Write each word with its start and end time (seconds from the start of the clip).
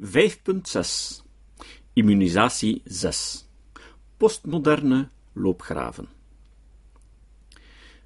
5.6 0.00 1.22
Immunisatie 1.94 2.82
6 2.86 3.46
Postmoderne 4.18 5.08
loopgraven. 5.34 6.08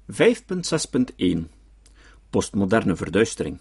5.6.1 0.07 1.43
Postmoderne 2.31 2.95
verduistering 2.95 3.59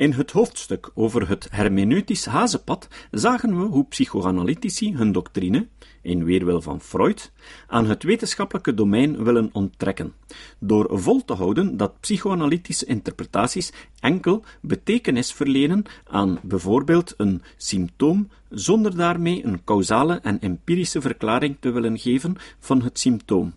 in 0.00 0.12
het 0.12 0.30
hoofdstuk 0.30 0.90
over 0.94 1.28
het 1.28 1.48
hermeneutisch 1.50 2.24
hazenpad 2.24 2.88
zagen 3.10 3.58
we 3.58 3.64
hoe 3.64 3.84
psychoanalytici 3.84 4.96
hun 4.96 5.12
doctrine, 5.12 5.68
in 6.02 6.24
weerwil 6.24 6.62
van 6.62 6.80
Freud, 6.80 7.32
aan 7.66 7.86
het 7.86 8.02
wetenschappelijke 8.02 8.74
domein 8.74 9.24
willen 9.24 9.50
onttrekken, 9.52 10.12
door 10.58 10.88
vol 10.90 11.24
te 11.24 11.32
houden 11.32 11.76
dat 11.76 12.00
psychoanalytische 12.00 12.86
interpretaties 12.86 13.72
enkel 13.98 14.44
betekenis 14.60 15.32
verlenen 15.32 15.84
aan 16.04 16.38
bijvoorbeeld 16.42 17.14
een 17.16 17.42
symptoom, 17.56 18.28
zonder 18.48 18.96
daarmee 18.96 19.44
een 19.44 19.64
causale 19.64 20.20
en 20.22 20.40
empirische 20.40 21.00
verklaring 21.00 21.56
te 21.60 21.70
willen 21.70 21.98
geven 21.98 22.36
van 22.58 22.82
het 22.82 22.98
symptoom. 22.98 23.54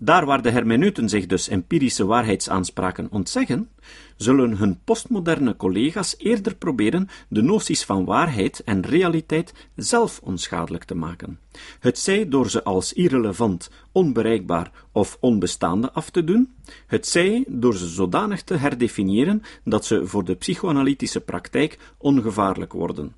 Daar 0.00 0.26
waar 0.26 0.42
de 0.42 0.50
hermeneuten 0.50 1.08
zich 1.08 1.26
dus 1.26 1.48
empirische 1.48 2.06
waarheidsaanspraken 2.06 3.08
ontzeggen, 3.10 3.68
zullen 4.16 4.56
hun 4.56 4.78
postmoderne 4.84 5.56
collega's 5.56 6.14
eerder 6.18 6.56
proberen 6.56 7.08
de 7.28 7.42
noties 7.42 7.84
van 7.84 8.04
waarheid 8.04 8.62
en 8.64 8.86
realiteit 8.86 9.54
zelf 9.74 10.20
onschadelijk 10.22 10.84
te 10.84 10.94
maken. 10.94 11.38
Het 11.80 11.98
zij 11.98 12.28
door 12.28 12.50
ze 12.50 12.64
als 12.64 12.92
irrelevant, 12.92 13.70
onbereikbaar 13.92 14.70
of 14.92 15.16
onbestaande 15.20 15.92
af 15.92 16.10
te 16.10 16.24
doen, 16.24 16.54
het 16.86 17.06
zij 17.06 17.44
door 17.48 17.76
ze 17.76 17.86
zodanig 17.86 18.42
te 18.42 18.54
herdefiniëren 18.54 19.42
dat 19.64 19.84
ze 19.84 20.06
voor 20.06 20.24
de 20.24 20.34
psychoanalytische 20.34 21.20
praktijk 21.20 21.78
ongevaarlijk 21.96 22.72
worden. 22.72 23.14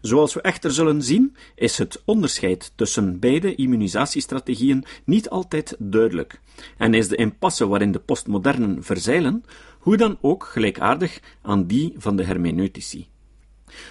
Zoals 0.00 0.34
we 0.34 0.40
echter 0.40 0.72
zullen 0.72 1.02
zien, 1.02 1.36
is 1.54 1.78
het 1.78 2.02
onderscheid 2.04 2.72
tussen 2.74 3.18
beide 3.18 3.54
immunisatiestrategieën 3.54 4.84
niet 5.04 5.28
altijd 5.30 5.76
duidelijk, 5.78 6.40
en 6.76 6.94
is 6.94 7.08
de 7.08 7.16
impasse 7.16 7.66
waarin 7.68 7.92
de 7.92 7.98
postmodernen 7.98 8.84
verzeilen, 8.84 9.44
hoe 9.78 9.96
dan 9.96 10.18
ook 10.20 10.44
gelijkaardig 10.44 11.20
aan 11.42 11.66
die 11.66 11.94
van 11.96 12.16
de 12.16 12.24
hermeneutici. 12.24 13.08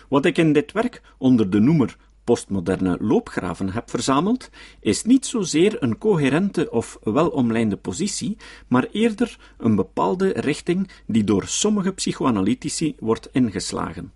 Wat 0.10 0.26
ik 0.26 0.38
in 0.38 0.54
dit 0.54 0.72
werk 0.72 1.02
onder 1.18 1.50
de 1.50 1.60
noemer 1.60 1.98
postmoderne 2.26 2.98
loopgraven 3.00 3.70
heb 3.70 3.90
verzameld, 3.90 4.50
is 4.80 5.04
niet 5.04 5.26
zozeer 5.26 5.84
een 5.84 5.98
coherente 5.98 6.72
of 6.72 7.00
welomlijnde 7.04 7.78
positie, 7.78 8.38
maar 8.68 8.88
eerder 8.92 9.38
een 9.58 9.76
bepaalde 9.76 10.34
richting 10.36 10.90
die 11.08 11.24
door 11.24 11.48
sommige 11.48 11.92
psychoanalytici 11.92 12.96
wordt 13.00 13.30
ingeslagen. 13.32 14.14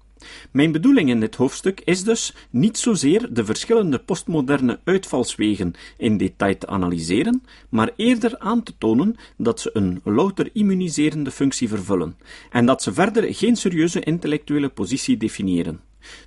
Mijn 0.52 0.72
bedoeling 0.72 1.10
in 1.10 1.20
dit 1.20 1.36
hoofdstuk 1.36 1.82
is 1.86 2.04
dus 2.04 2.34
niet 2.50 2.78
zozeer 2.78 3.34
de 3.34 3.46
verschillende 3.46 4.00
postmoderne 4.00 4.80
uitvalswegen 4.84 5.74
in 5.98 6.18
detail 6.18 6.58
te 6.58 6.68
analyseren, 6.68 7.44
maar 7.70 7.92
eerder 7.96 8.40
aan 8.40 8.64
te 8.64 8.74
tonen 8.78 9.16
dat 9.38 9.60
ze 9.60 9.70
een 9.74 10.02
louter 10.04 10.50
immuniserende 10.54 11.32
functie 11.32 11.68
vervullen 11.68 12.18
en 12.50 12.66
dat 12.66 12.84
ze 12.84 12.94
verder 12.94 13.34
geen 13.36 13.56
serieuze 13.56 14.00
intellectuele 14.00 14.70
positie 14.70 15.18
definiëren. 15.18 15.80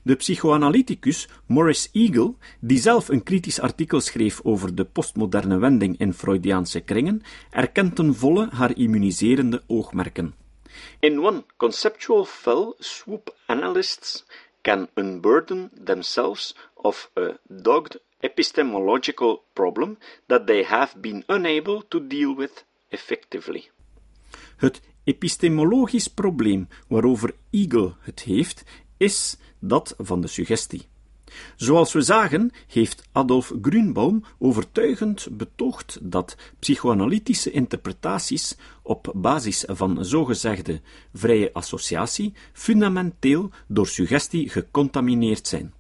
De 0.03 0.15
psychoanalyticus 0.15 1.29
Maurice 1.47 1.89
Eagle, 1.93 2.35
die 2.61 2.79
zelf 2.79 3.09
een 3.09 3.23
kritisch 3.23 3.61
artikel 3.61 4.01
schreef 4.01 4.41
over 4.43 4.75
de 4.75 4.85
postmoderne 4.85 5.59
wending 5.59 5.99
in 5.99 6.13
Freudiaanse 6.13 6.81
kringen, 6.81 7.23
erkent 7.51 7.97
ten 7.97 8.15
volle 8.15 8.49
haar 8.53 8.77
immuniserende 8.77 9.63
oogmerken. 9.67 10.42
In 11.01 11.21
one 11.21 11.45
conceptual 11.57 12.25
fell 12.25 12.75
swoop 12.79 13.35
analysts 13.47 14.25
can 14.63 14.89
unburden 14.95 15.71
themselves 15.85 16.55
of 16.75 17.11
a 17.17 17.39
dogged 17.49 18.01
epistemological 18.23 19.43
problem 19.53 19.99
that 20.29 20.47
they 20.47 20.63
have 20.63 21.01
been 21.01 21.25
unable 21.29 21.83
to 21.89 22.07
deal 22.07 22.35
with 22.37 22.65
effectively. 22.89 23.71
Het 24.57 24.81
epistemologisch 25.05 26.09
probleem 26.09 26.69
waarover 26.89 27.35
Eagle 27.51 27.95
het 28.01 28.23
heeft, 28.23 28.63
is 28.97 29.37
dat 29.59 29.95
van 29.99 30.21
de 30.21 30.29
suggestie. 30.29 30.89
Zoals 31.57 31.93
we 31.93 32.01
zagen, 32.01 32.51
heeft 32.67 33.09
Adolf 33.13 33.53
Grünbaum 33.63 34.25
overtuigend 34.39 35.29
betoogd 35.31 35.99
dat 36.03 36.37
psychoanalytische 36.59 37.51
interpretaties 37.51 38.57
op 38.83 39.13
basis 39.15 39.65
van 39.67 40.05
zogezegde 40.05 40.81
vrije 41.15 41.53
associatie 41.53 42.35
fundamenteel 42.53 43.51
door 43.67 43.87
suggestie 43.87 44.49
gecontamineerd 44.49 45.49
zijn. 45.49 45.73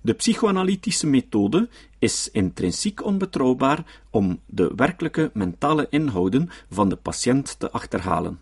De 0.00 0.12
psychoanalytische 0.12 1.06
methode 1.06 1.68
is 1.98 2.28
intrinsiek 2.32 3.04
onbetrouwbaar 3.04 4.00
om 4.10 4.40
de 4.46 4.72
werkelijke 4.76 5.30
mentale 5.32 5.86
inhouden 5.90 6.50
van 6.70 6.88
de 6.88 6.96
patiënt 6.96 7.58
te 7.58 7.70
achterhalen 7.70 8.40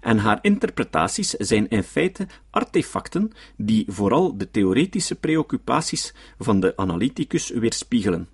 en 0.00 0.18
haar 0.18 0.38
interpretaties 0.42 1.30
zijn 1.30 1.68
in 1.68 1.82
feite 1.82 2.26
artefacten 2.50 3.32
die 3.56 3.84
vooral 3.88 4.36
de 4.36 4.50
theoretische 4.50 5.14
preoccupaties 5.14 6.14
van 6.38 6.60
de 6.60 6.76
analyticus 6.76 7.50
weerspiegelen. 7.50 8.28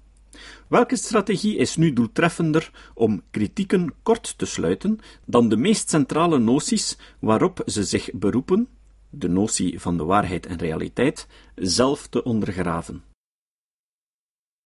Welke 0.68 0.96
strategie 0.96 1.56
is 1.56 1.76
nu 1.76 1.92
doeltreffender 1.92 2.70
om 2.94 3.22
kritieken 3.30 3.94
kort 4.02 4.38
te 4.38 4.46
sluiten 4.46 5.00
dan 5.24 5.48
de 5.48 5.56
meest 5.56 5.88
centrale 5.90 6.38
noties 6.38 6.96
waarop 7.18 7.62
ze 7.66 7.84
zich 7.84 8.10
beroepen, 8.12 8.68
de 9.10 9.28
notie 9.28 9.80
van 9.80 9.96
de 9.96 10.04
waarheid 10.04 10.46
en 10.46 10.58
realiteit, 10.58 11.26
zelf 11.54 12.06
te 12.06 12.22
ondergraven? 12.22 13.02